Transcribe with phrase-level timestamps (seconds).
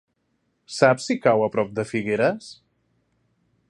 [0.77, 2.53] Saps si cau a prop de Figueres?